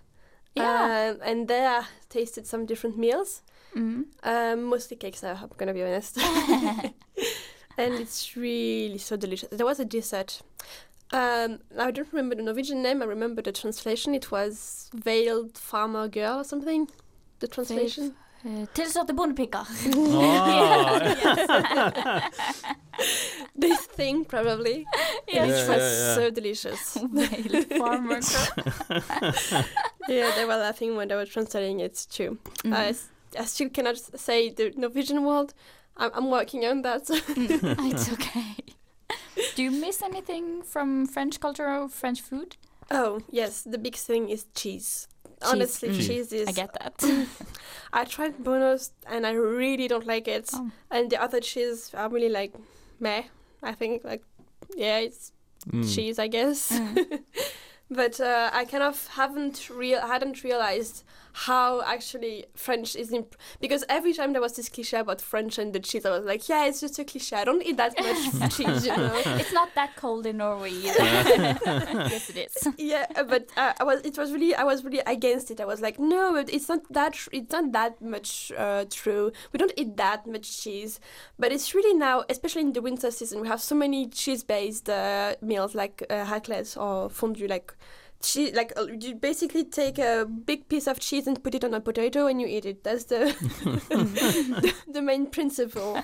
[0.54, 1.14] Yeah.
[1.14, 3.42] Um, and there I tasted some different meals.
[3.74, 4.04] Mm.
[4.22, 6.18] Um, mostly cakes, I'm gonna be honest.
[7.78, 9.48] and it's really so delicious.
[9.50, 10.42] There was a dessert.
[11.12, 13.02] Um, I don't remember the Norwegian name.
[13.02, 14.14] I remember the translation.
[14.14, 16.88] It was veiled farmer girl or something.
[17.38, 18.16] The translation.
[18.44, 19.66] Uh, Tilslørte bondepiker.
[23.56, 24.86] this thing probably.
[25.26, 25.26] Yes.
[25.26, 26.14] Which Yeah, was yeah, yeah.
[26.14, 26.98] so delicious.
[27.12, 28.20] Veiled farmer
[30.08, 32.38] yeah, they were laughing when they were translating it too.
[32.64, 32.72] Mm.
[32.74, 35.52] I, s- I still cannot say the Norwegian word.
[35.96, 37.02] I'm, I'm working on that.
[37.10, 38.56] it's okay.
[39.54, 42.56] Do you miss anything from French culture or French food?
[42.90, 45.08] Oh yes, the big thing is cheese.
[45.42, 45.52] Cheese.
[45.52, 46.48] Honestly, cheese is.
[46.48, 47.02] I get that.
[47.92, 50.50] I tried Brunost and I really don't like it.
[50.54, 50.70] Oh.
[50.90, 52.52] And the other cheese, I really like
[53.00, 53.22] meh.
[53.62, 54.22] I think like
[54.76, 55.32] yeah, it's
[55.72, 55.94] Mm.
[55.94, 56.70] cheese, I guess.
[56.70, 57.20] Mm.
[57.90, 61.04] but uh, I kind of haven't real hadn't realized
[61.40, 65.74] how actually French is imp- because every time there was this cliche about French and
[65.74, 67.36] the cheese, I was like, yeah, it's just a cliche.
[67.36, 69.22] I don't eat that much cheese, you know.
[69.26, 70.94] it's not that cold in Norway either.
[71.04, 72.68] yes, it is.
[72.78, 74.00] yeah, uh, but uh, I was.
[74.00, 74.54] It was really.
[74.54, 75.60] I was really against it.
[75.60, 77.14] I was like, no, but it's not that.
[77.30, 79.30] It's not that much uh, true.
[79.52, 81.00] We don't eat that much cheese,
[81.38, 85.34] but it's really now, especially in the winter season, we have so many cheese-based uh,
[85.42, 87.74] meals like uh, raclette or fondue, like.
[88.22, 91.74] Cheese, like uh, you basically take a big piece of cheese and put it on
[91.74, 92.82] a potato and you eat it.
[92.82, 93.34] That's the
[93.90, 96.02] the, the main principle.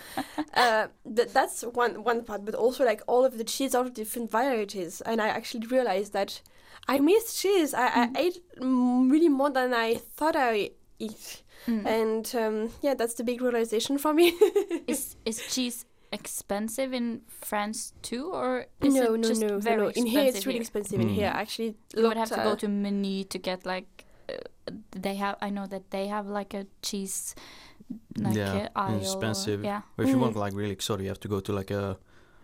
[0.54, 4.30] Uh, th- that's one one part, but also like all of the cheese, are different
[4.30, 5.00] varieties.
[5.00, 6.42] And I actually realized that
[6.86, 7.74] I miss cheese.
[7.74, 11.86] I, I ate mm, really more than I thought I eat, Mm.
[11.86, 14.30] and um, yeah, that's the big realization for me.
[14.88, 19.58] is is cheese expensive in France too, or is no, it no, just no, no,
[19.58, 19.88] very no.
[19.88, 21.00] In here, it's expensive really expensive.
[21.00, 21.34] In here, Mm.
[21.42, 24.34] actually, You would have to go to Meny to get like uh,
[24.92, 25.36] they have.
[25.40, 27.34] I know that they have like a cheese
[28.18, 28.94] like yeah, uh, aisle.
[28.94, 29.64] or- expensive.
[29.64, 29.82] yeah.
[29.98, 30.20] Or if you Mm.
[30.24, 31.96] want like really exotic, you have to go to like a,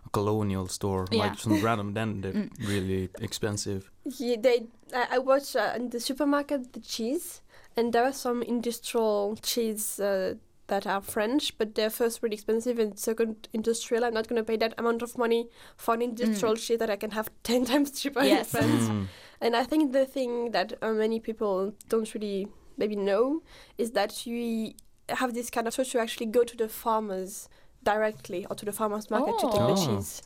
[0.07, 1.24] a colonial store, Yeah.
[1.24, 1.94] like some random.
[1.94, 2.50] Then they're Mm.
[2.68, 3.90] really expensive.
[4.18, 4.66] Yeah, they.
[4.94, 7.42] I, I watched uh, in the supermarket the cheese,
[7.76, 10.35] and there are some industrial cheese uh,
[10.68, 14.04] that are French, but they're first really expensive, and second industrial.
[14.04, 16.96] I'm not going to pay that amount of money for an industrial cheese that I
[16.96, 18.88] can have ten times cheaper in France.
[18.88, 19.07] Mm.
[19.40, 23.42] And I think the thing that uh, many people don't really maybe know
[23.76, 24.72] is that you
[25.09, 27.48] have this kind of so to actually go to the farmers
[27.83, 29.74] directly or to the farmers market to take Oh.
[29.74, 30.22] the cheese.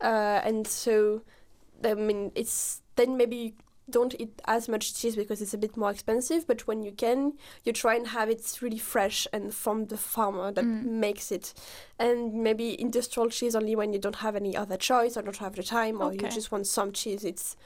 [0.00, 1.22] Uh, and so,
[1.84, 3.52] I mean, it's then maybe you
[3.92, 6.46] don't eat as much cheese because it's a bit more expensive.
[6.46, 10.50] But when you can, you try and have it really fresh and from the farmer
[10.52, 10.84] that Mm.
[11.06, 11.54] makes it.
[11.98, 15.54] And maybe industrial cheese only when you don't have any other choice or don't have
[15.54, 17.24] the time or you just want some cheese.
[17.24, 17.56] It's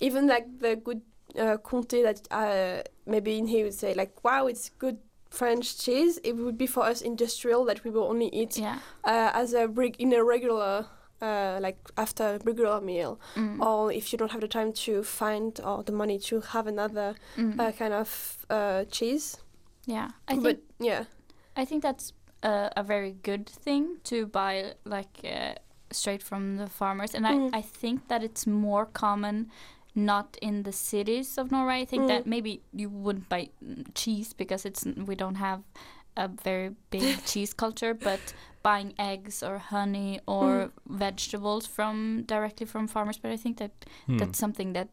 [0.00, 1.00] even like the good
[1.38, 4.98] uh, Comté that uh, maybe in here would say like, wow, it's good
[5.30, 6.18] French cheese.
[6.24, 8.78] It would be for us industrial that we will only eat Yeah.
[9.04, 9.64] uh, as a
[9.98, 10.86] in a regular.
[11.22, 13.60] Uh, like after a regular meal, Mm.
[13.60, 17.14] or if you don't have the time to find or the money to have another
[17.36, 17.58] Mm.
[17.58, 19.36] uh, kind of uh, cheese.
[19.86, 20.08] yeah.
[20.28, 21.04] I think but yeah,
[21.56, 25.54] I think that's a, a very good thing to buy like uh,
[25.90, 27.50] straight from the farmers, and Mm.
[27.54, 29.50] I, I think that it's more common
[29.94, 31.80] not in the cities of Norway.
[31.82, 32.30] I think that Mm.
[32.30, 35.62] maybe you wouldn't buy mm, cheese because it's we don't have
[36.16, 38.20] a very big cheese culture, but
[38.62, 43.18] buying eggs or honey or vegetables from directly from farmers.
[43.18, 43.70] But I think that
[44.06, 44.18] Hmm.
[44.18, 44.88] that's something that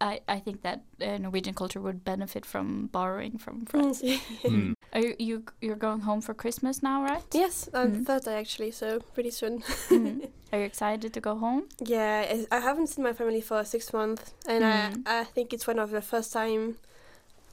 [0.00, 4.02] I, I think that uh, Norwegian culture would benefit from borrowing from France.
[4.44, 4.74] Mm.
[4.92, 7.24] Are you, you you're going home for Christmas now, right?
[7.34, 8.06] yes, on Mm.
[8.06, 9.62] Thursday actually, so pretty soon.
[9.90, 10.28] Mm.
[10.52, 11.62] Are you excited to go home?
[11.84, 15.02] Yeah, I- I haven't seen my family for six months, and Mm.
[15.06, 16.76] I I think it's one of the first time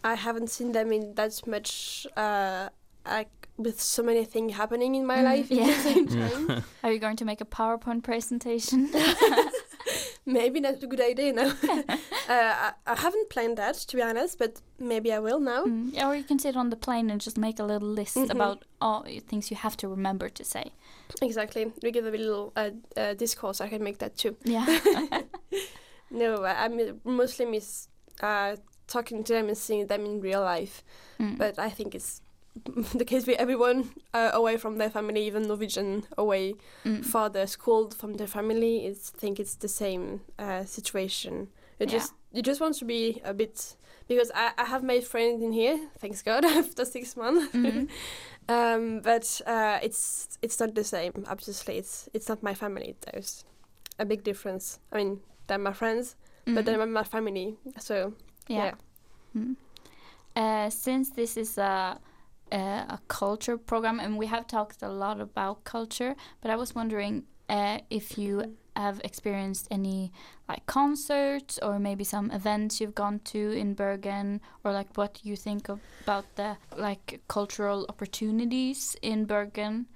[0.04, 2.06] I haven't seen them in that much.
[2.16, 2.70] Uh,
[3.06, 6.64] like with so many things happening in my Mm, life at the same time.
[6.84, 8.90] Are you going to make a PowerPoint presentation?
[10.26, 11.48] maybe that's a good idea now.
[11.70, 11.94] uh,
[12.30, 15.66] I, I haven't planned that to be honest, but maybe I will now.
[15.66, 18.18] Mm, yeah, Or you can sit on the plane and just make a little list
[18.18, 18.30] Mhm.
[18.32, 20.74] about all the things you have to remember to say.
[21.22, 21.72] Exactly.
[21.84, 23.62] We give a little uh, uh, discourse.
[23.62, 24.36] I can make that too.
[24.44, 24.66] Yeah.
[26.12, 26.70] No, I, I
[27.04, 27.88] mostly miss
[28.22, 28.56] uh,
[28.88, 30.84] talking to them and seeing them in real life.
[31.20, 31.38] Mm.
[31.38, 32.22] But I think it's
[32.96, 37.04] the case with everyone uh, away from their family, even Norwegian away Mm.
[37.06, 38.86] for the school from their family.
[38.86, 41.48] Is I think it's the same uh, situation.
[41.80, 41.92] You Yeah.
[41.98, 43.76] just you just want to be a bit
[44.08, 47.54] because I, I have made friends in here, thanks God, after six months.
[47.54, 47.88] Mhm.
[48.50, 51.12] um, but uh, it's it's not the same.
[51.28, 52.96] Obviously, it's it's not my family.
[53.02, 53.46] There's
[54.00, 54.80] a big difference.
[54.92, 56.16] I mean, they're my friends,
[56.48, 56.56] Mm.
[56.56, 57.58] but they're my family.
[57.80, 58.14] So
[58.50, 58.66] Yeah.
[58.66, 58.74] yeah.
[59.36, 59.56] Mm.
[60.36, 61.98] Uh, since this is a,
[62.52, 66.76] a a culture program, and we have talked a lot about culture, but I was
[66.76, 70.12] wondering uh, if you have experienced any
[70.50, 75.36] like concerts or maybe some events you've gone to in Bergen, or like what you
[75.36, 79.88] think of, about the like cultural opportunities in Bergen.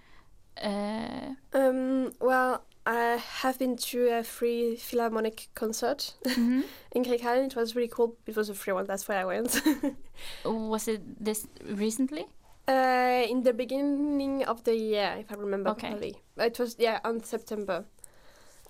[0.61, 6.63] Uh, Um, well, I have been to a free Philharmonic concert mhm.
[6.91, 7.45] in Grieghallen.
[7.47, 8.17] It was really cool.
[8.25, 8.85] It was a free one.
[8.85, 9.61] That's why I went.
[10.45, 12.25] Was it this recently?
[12.69, 15.89] Uh, in the beginning of the year, if I remember Okay.
[15.89, 16.15] properly.
[16.37, 17.85] It was yeah on September.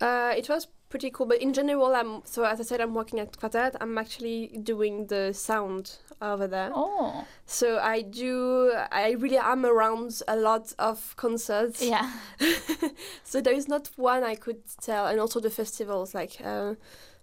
[0.01, 3.19] Uh, it was pretty cool, but in general, I'm so as I said, I'm working
[3.19, 3.75] at Kvarteret.
[3.81, 6.71] I'm actually doing the sound over there.
[6.73, 8.71] Oh, So I do.
[8.91, 11.81] I really am around a lot of concerts.
[11.81, 12.09] yeah.
[13.23, 16.75] so there is not one I could tell, and also the festivals like uh,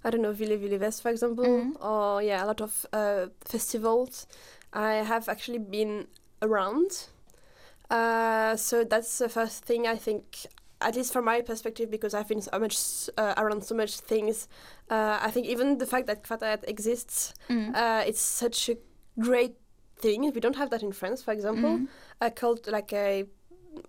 [0.05, 1.83] I don't know Vill Vill Vest for example, Mhm.
[1.83, 4.27] or yeah, a lot of uh, festivals.
[4.73, 6.07] I have actually been
[6.43, 7.07] around,
[7.91, 10.47] uh, so that's the first thing I think.
[10.79, 14.47] At least from my perspective, because I've been so much uh, around so much things,
[14.91, 17.75] uh, I think even the fact that Kvarteret exists, Mm.
[17.75, 18.77] uh, it's such a
[19.19, 19.55] great
[19.97, 20.31] thing.
[20.35, 21.89] We don't have that in France, for example Mm.
[22.21, 23.25] a cult like a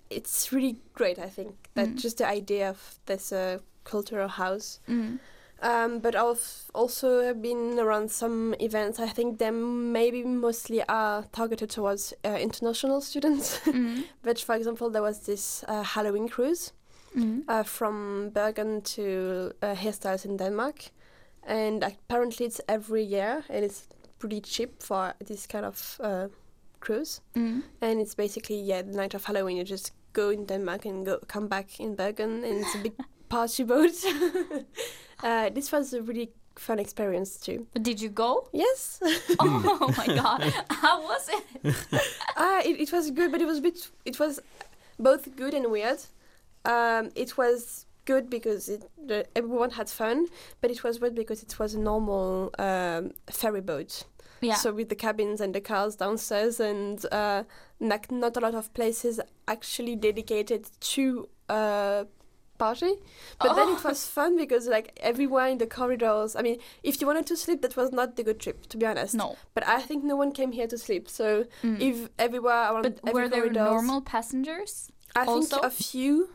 [0.10, 1.95] it's really great i think that Mm.
[2.01, 5.19] just the idea of this uh, cultural house Mm.
[5.61, 11.69] Um, but i've also been around some events i think them maybe mostly are targeted
[11.71, 14.03] towards uh, international students Mm.
[14.21, 16.73] but for example there was this uh, halloween cruise
[17.15, 17.43] Mm.
[17.47, 20.91] uh, from bergen to uh, Hirtshals in denmark
[21.47, 23.87] and apparently it's every year and it's
[24.19, 26.27] pretty cheap for this kind of uh,
[26.79, 27.63] cruise Mm.
[27.81, 29.57] and it's basically yeah the night of Halloween.
[29.57, 32.93] You just go in Denmark and go come back in Bergen, and it's a big
[33.29, 33.93] party boat.
[35.23, 37.67] uh, this was a really fun experience too.
[37.82, 38.49] Did you go?
[38.53, 38.99] Yes,
[39.39, 41.75] oh my god, how was it?
[42.38, 43.89] uh, it, it was good, but it was a bit.
[44.06, 44.39] It was
[44.99, 45.99] both good and weird.
[46.65, 50.27] Um, it was good because it, the, everyone had fun,
[50.62, 54.03] but it was weird because it was a normal um, ferry boat.
[54.41, 54.56] Yeah.
[54.56, 57.43] So with the cabins and the cars downstairs, and uh,
[57.80, 62.06] like not a lot of places actually dedicated to uh,
[62.57, 62.93] party.
[63.39, 63.89] But then it Oh.
[63.89, 66.35] was fun because like everyone in the corridors.
[66.35, 68.85] I mean, if you wanted to sleep, that was not the good trip, to be
[68.85, 69.13] honest.
[69.15, 69.35] no.
[69.53, 71.07] But I think no one came here to sleep.
[71.09, 71.79] So Mm.
[71.81, 74.91] if everywhere around, but every were there corridors, normal passengers?
[75.15, 76.29] I think a few.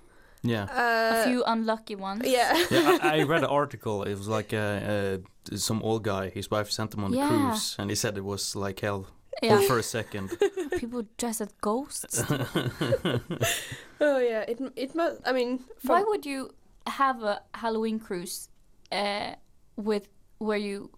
[0.44, 0.64] Yeah.
[0.64, 2.22] Uh, a few unlucky ones.
[2.26, 2.52] Yeah.
[2.70, 4.02] yeah, I, I read an article.
[4.02, 4.58] It was like uh,
[4.94, 5.18] uh,
[5.56, 6.30] some old guy.
[6.30, 7.26] His wife sent him on Yeah.
[7.26, 9.06] a cruise, and he said it was like hell
[9.42, 9.58] Yeah.
[9.58, 10.38] for, for a second.
[10.78, 12.22] People dress as ghosts.
[14.00, 14.42] oh yeah.
[14.48, 15.20] It it must.
[15.26, 16.50] I mean, from, Why would you
[16.86, 18.48] have a Halloween cruise
[18.92, 19.34] uh,
[19.76, 20.90] with where you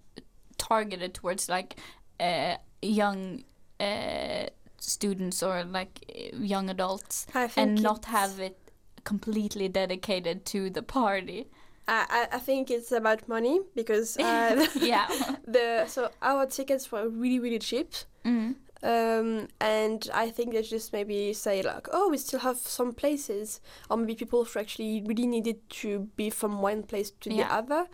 [0.59, 1.77] targeted towards like
[2.21, 3.45] uh, young
[3.81, 4.47] uh,
[4.79, 7.27] students or like uh, young adults
[7.57, 8.59] and not it's- have it
[9.05, 11.47] completely dedicated to the party?
[11.87, 15.07] I, I I think it's about money because uh, yeah.
[15.47, 17.93] the so our tickets were really really cheap.
[18.25, 18.55] Mm.
[18.83, 23.61] Um, and I think they just maybe say like, oh, we still have some places,
[23.89, 27.87] or maybe people who actually really needed to be from one place to the other.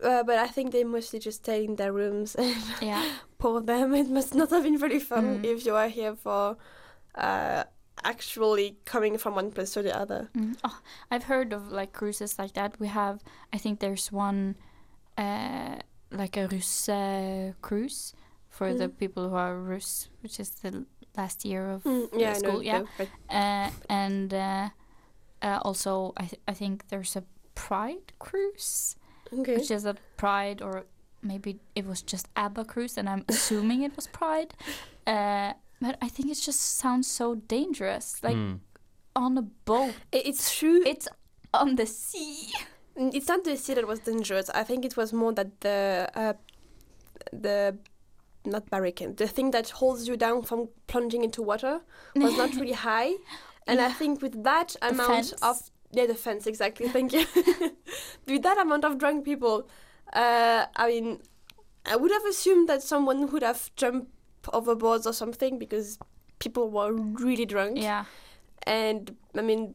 [0.00, 3.04] Uh, but I think they mostly just stay in their rooms and Yeah.
[3.38, 3.94] poor them.
[3.94, 5.44] It must not have been very fun Mm.
[5.44, 6.56] if you are here for
[7.16, 7.64] uh,
[8.04, 10.30] actually coming from one place to the other.
[10.36, 10.56] Mm.
[10.62, 10.78] Oh,
[11.10, 12.78] I've heard of like cruises like that.
[12.78, 14.54] We have, I think there's one,
[15.16, 15.76] uh,
[16.12, 16.88] like a Russe
[17.60, 18.14] cruise
[18.58, 18.98] for the Mm.
[18.98, 20.84] people who are Rus, which is the
[21.16, 22.52] last year of Mm, yeah, school.
[22.58, 22.60] know.
[22.70, 24.68] yeah, no, but uh, and uh,
[25.46, 27.22] uh, also I th- I think there's a
[27.54, 28.96] Pride cruise,
[29.32, 29.54] okay.
[29.56, 30.84] which is a Pride or
[31.22, 34.54] maybe it was just ABBA cruise, and I'm assuming it was Pride.
[35.06, 38.58] Uh, but I think it just sounds so dangerous, like Mm.
[39.14, 39.94] on a boat.
[40.12, 40.82] It's true.
[40.86, 41.08] It's
[41.52, 42.52] on the sea.
[43.16, 44.50] It's not the sea that was dangerous.
[44.50, 46.34] I think it was more that the uh,
[47.32, 47.76] the
[48.48, 51.80] not barricade, the thing that holds you down from plunging into water
[52.14, 53.12] was not really high.
[53.66, 55.32] And I think with that amount fence?
[55.42, 56.88] of yeah, the fence exactly.
[56.88, 57.24] Thank you.
[58.26, 59.68] with that amount of drunk people,
[60.12, 61.20] uh, I mean,
[61.86, 64.10] I would have assumed that someone would have jumped
[64.52, 65.98] overboard or something because
[66.38, 67.78] people were really drunk.
[67.78, 68.04] Yeah.
[68.64, 69.74] And I mean,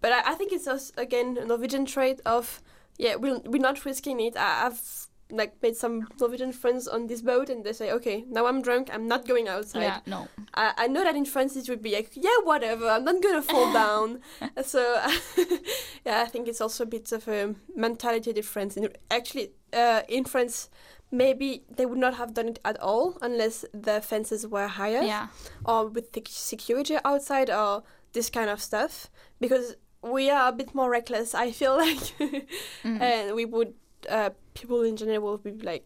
[0.00, 2.62] but I, I think it's also, again a Norwegian trait of
[2.98, 4.36] yeah we're, we're not risking it.
[4.36, 8.46] I, I've like made some Norwegian friends on this boat and they say okay now
[8.46, 9.82] I'm drunk I'm not going outside.
[9.82, 10.28] Yeah, no.
[10.54, 13.42] I, I know that in France it would be like yeah whatever I'm not gonna
[13.42, 14.20] fall down.
[14.62, 14.80] so
[16.06, 18.76] yeah I think it's also a bit of a mentality difference.
[18.76, 20.70] And actually uh, in France
[21.10, 25.28] maybe they would not have done it at all unless the fences were higher Yeah.
[25.64, 27.82] or with the security outside or
[28.12, 29.10] this kind of stuff
[29.40, 31.98] because we are a bit more reckless i feel like
[32.84, 33.00] Mm.
[33.00, 33.74] and we would
[34.08, 35.84] uh, people in general will be like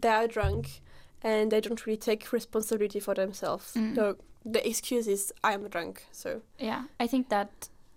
[0.00, 0.66] they are drunk
[1.22, 3.94] and they don't really take responsibility for themselves Mm.
[3.94, 7.50] so the excuse is i'm drunk so Yeah, I think that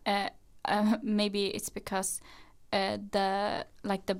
[0.06, 0.30] uh,
[0.66, 2.22] uh, maybe it's because
[2.74, 4.16] uh, the like the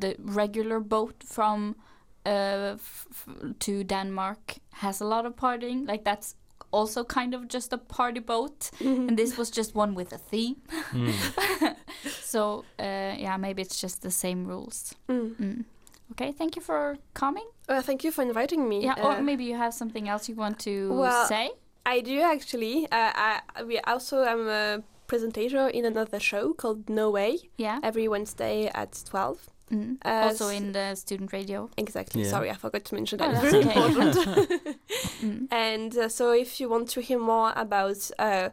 [0.00, 1.74] the regular boat from
[2.26, 3.28] uh, f- f-
[3.58, 5.86] to Denmark has a lot of partying.
[5.88, 6.34] Like that's
[6.78, 10.56] also kind of just a party boat, and this was just one with a theme.
[12.32, 14.94] so uh, yeah, maybe it's just the same rules.
[15.08, 15.34] Mm.
[15.36, 15.64] Mm.
[16.12, 17.46] Okay, thank you for coming.
[17.68, 20.36] uh, thank you for inviting me Yeah, Uh, or maybe you have something else you
[20.36, 21.50] want to well, say.
[21.86, 22.76] I do actually.
[22.92, 27.78] Uh, I we also am a presenter in another show called No Way Yeah.
[27.82, 29.38] every Wednesday at twelve.
[29.72, 29.96] Mm.
[30.04, 31.70] Uh, also in the student radio.
[31.76, 32.22] Exactly.
[32.22, 32.28] Yeah.
[32.30, 33.40] Sorry, I forgot to mention Oh, that.
[33.42, 33.80] that's Very okay.
[33.86, 34.76] important.
[35.24, 35.48] Mm.
[35.50, 38.50] and uh, so, if you want to hear more about uh,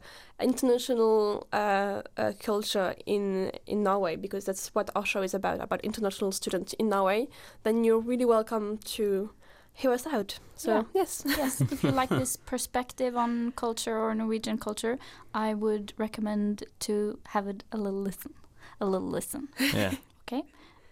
[0.61, 5.81] international uh, uh, culture in in Norway, because that's what our show is about, about
[5.83, 7.27] international students in Norway,
[7.63, 9.31] then you're really welcome to
[9.73, 10.39] hear us out.
[10.55, 10.83] So Yeah.
[10.93, 14.97] yes, yes, if you like this perspective on culture or Norwegian culture,
[15.33, 18.33] I would recommend to have it a little listen.
[18.79, 19.47] A little listen.
[19.59, 19.93] Yeah.
[20.27, 20.43] Okay.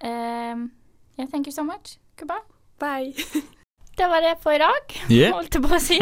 [0.04, 0.72] Um,
[1.18, 1.97] yeah, thank you so much.
[2.18, 2.45] Goodbye.
[2.80, 3.14] bye.
[4.00, 5.34] Det var det for i dag, Yeah.
[5.36, 5.97] holdt jeg på å si.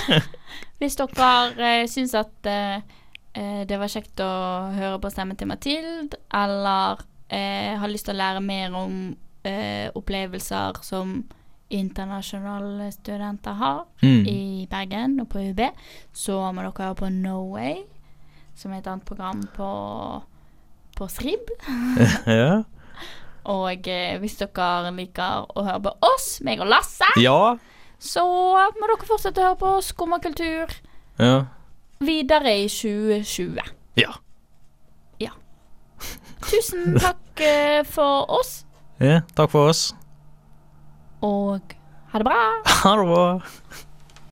[0.80, 2.80] Hvis dere uh, syns at uh,
[3.36, 4.28] eh, det var kjekt å
[4.72, 8.96] høre på stemmen til Mathilde, eller uh, har lyst til å lære mer om
[9.44, 11.18] eh, opplevelser som
[11.70, 14.24] internasjonale studenter har Mm.
[14.26, 15.60] i Bergen og på UB,
[16.12, 17.82] så må dere høre på No Way,
[18.56, 19.70] som er et annet program på,
[20.96, 21.52] på Srib.
[22.26, 22.62] ja.
[23.48, 27.56] Og eh, hvis dere liker å høre på oss, meg og Lasse, Ja.
[27.98, 30.74] så må dere fortsette å høre på Skummakultur
[31.18, 31.46] Ja.
[32.00, 33.60] videre i 2020.
[33.96, 34.12] Ja.
[35.20, 35.30] Ja.
[36.50, 38.64] Tusen takk eh, for oss,
[39.00, 39.20] ja.
[39.34, 39.94] Takk for oss.
[41.22, 41.74] og
[42.12, 42.40] ha det bra.
[42.66, 43.40] Ha det bra.